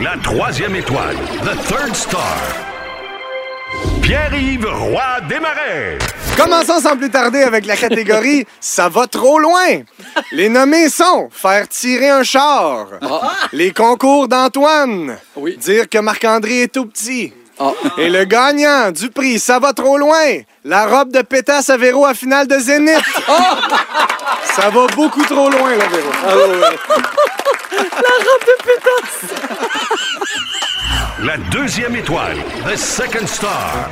La 0.00 0.16
troisième 0.22 0.74
étoile, 0.76 1.16
The 1.44 1.68
Third 1.68 1.94
Star. 1.94 2.36
Pierre-Yves 4.02 4.66
Roy 4.66 5.20
Desmarais. 5.28 5.98
Commençons 6.36 6.80
sans 6.80 6.96
plus 6.96 7.10
tarder 7.10 7.42
avec 7.42 7.66
la 7.66 7.76
catégorie 7.76 8.44
Ça 8.60 8.88
va 8.88 9.06
trop 9.06 9.38
loin. 9.38 9.82
Les 10.32 10.48
nommés 10.48 10.88
sont 10.88 11.28
Faire 11.30 11.68
tirer 11.68 12.10
un 12.10 12.22
char, 12.22 12.86
les 13.52 13.72
concours 13.72 14.28
d'Antoine, 14.28 15.16
Oui. 15.36 15.56
dire 15.56 15.88
que 15.88 15.98
Marc-André 15.98 16.62
est 16.62 16.72
tout 16.72 16.86
petit. 16.86 17.32
Ah. 17.58 17.72
Et 17.98 18.08
le 18.08 18.24
gagnant 18.24 18.90
du 18.90 19.10
prix 19.10 19.38
Ça 19.38 19.58
va 19.58 19.72
trop 19.72 19.98
loin, 19.98 20.38
la 20.64 20.86
robe 20.86 21.12
de 21.12 21.22
pétasse 21.22 21.70
à 21.70 21.76
Véro 21.76 22.06
à 22.06 22.14
finale 22.14 22.46
de 22.48 22.58
Zénith. 22.58 23.02
Ça 24.44 24.70
va 24.70 24.86
beaucoup 24.94 25.24
trop 25.24 25.50
loin, 25.50 25.76
là, 25.76 25.88
Véro. 25.88 26.10
La 31.24 31.36
deuxième 31.50 31.96
étoile, 31.96 32.36
The 32.66 32.76
Second 32.76 33.26
Star. 33.26 33.88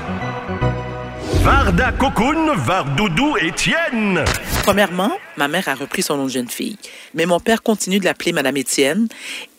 Varda 1.42 1.92
Cocoon, 1.92 2.54
Vardoudou 2.56 3.36
Étienne. 3.38 4.24
Premièrement, 4.64 5.10
ma 5.36 5.48
mère 5.48 5.68
a 5.68 5.74
repris 5.74 6.02
son 6.02 6.16
nom 6.16 6.24
de 6.24 6.30
jeune 6.30 6.48
fille, 6.48 6.76
mais 7.14 7.24
mon 7.26 7.40
père 7.40 7.62
continue 7.62 7.98
de 7.98 8.04
l'appeler 8.04 8.32
Madame 8.32 8.56
Étienne. 8.59 9.09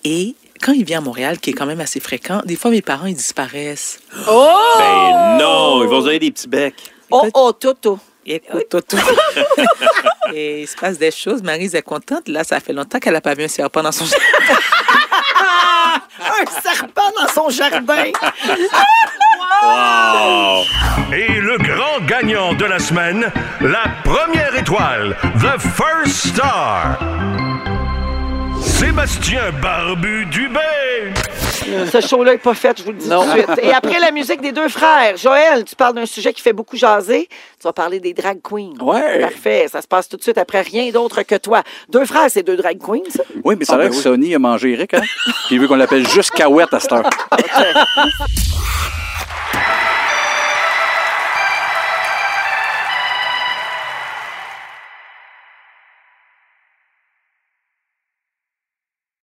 Et 0.04 0.36
quand 0.62 0.74
il 0.74 0.86
vient 0.86 1.00
à 1.00 1.02
Montréal, 1.02 1.40
qui 1.40 1.50
est 1.50 1.54
quand 1.54 1.66
même 1.66 1.82
assez 1.82 2.00
fréquent, 2.00 2.42
des 2.46 2.56
fois 2.56 2.70
mes 2.72 2.82
parents 2.84 3.08
ils 3.08 3.16
disparaissent. 3.16 4.00
Ben 4.78 5.38
non, 5.40 5.84
ils 5.84 5.90
vont 5.90 6.02
se 6.02 6.06
donner 6.06 6.20
des 6.20 6.32
petits 6.32 6.48
becs. 6.48 6.76
Oh, 7.10 7.28
oh, 7.34 7.52
Toto. 7.54 8.00
Et, 8.26 8.42
Toto. 8.70 8.98
Et 10.34 10.62
il 10.62 10.68
se 10.68 10.76
passe 10.76 10.98
des 10.98 11.12
choses. 11.12 11.42
Maryse 11.42 11.76
est 11.76 11.82
contente. 11.82 12.28
Là, 12.28 12.44
ça 12.44 12.60
fait 12.60 12.74
longtemps 12.74 13.00
qu'elle 13.00 13.14
n'a 13.14 13.22
pas 13.22 13.34
vu 13.34 13.44
un 13.44 13.48
serpent 13.48 13.82
dans 13.82 13.92
son 13.92 14.06
jardin. 14.06 14.26
Un 16.20 16.62
serpent 16.62 17.12
dans 17.20 17.28
son 17.28 17.50
jardin. 17.50 18.12
Wow! 19.64 20.64
Et 21.14 21.40
le 21.40 21.58
grand 21.58 22.00
gagnant 22.06 22.54
de 22.54 22.66
la 22.66 22.80
semaine, 22.80 23.32
la 23.60 23.84
première 24.04 24.56
étoile, 24.56 25.18
The 25.40 25.60
First 25.60 26.34
Star. 26.34 26.98
Sébastien 28.62 29.52
Barbu 29.62 30.26
Dubé. 30.28 30.60
Ce 31.92 32.02
show-là 32.02 32.34
n'est 32.34 32.38
pas 32.38 32.54
fait, 32.54 32.78
je 32.78 32.84
vous 32.84 32.92
le 32.92 32.98
dis 32.98 33.08
Non. 33.08 33.22
tout 33.24 33.28
de 33.30 33.32
suite. 33.34 33.50
Et 33.64 33.74
après 33.74 34.00
la 34.00 34.12
musique 34.12 34.42
des 34.42 34.52
deux 34.52 34.68
frères, 34.70 35.16
Joël, 35.18 35.64
tu 35.66 35.76
parles 35.76 35.96
d'un 35.96 36.06
sujet 36.06 36.34
qui 36.34 36.42
fait 36.42 36.54
beaucoup 36.54 36.76
jaser. 36.78 37.28
Tu 37.30 37.64
vas 37.64 37.74
parler 37.74 38.00
des 38.00 38.14
drag 38.14 38.40
queens. 38.42 38.74
Ouais. 38.82 39.20
Parfait. 39.22 39.68
Ça 39.72 39.82
se 39.82 39.88
passe 39.88 40.10
tout 40.10 40.18
de 40.18 40.24
suite 40.24 40.38
après 40.38 40.62
rien 40.62 40.90
d'autre 40.92 41.22
que 41.24 41.36
toi. 41.36 41.64
Deux 41.90 42.06
frères, 42.06 42.30
c'est 42.30 42.44
deux 42.44 42.58
drag 42.58 42.78
queens, 42.80 43.10
ça? 43.10 43.24
Oui, 43.44 43.56
mais 43.58 43.66
ça 43.66 43.76
a 43.76 43.78
l'air 43.78 43.90
que 43.90 43.96
Sony 43.96 44.34
a 44.36 44.40
mangé 44.40 44.72
Eric, 44.74 44.94
hein? 44.94 45.02
Puis 45.48 45.56
il 45.56 45.60
veut 45.60 45.68
qu'on 45.68 45.76
l'appelle 45.76 46.08
juste 46.08 46.32
Cahouette 46.32 46.74
à 46.74 46.80
cette 46.80 46.92
heure. 46.94 47.10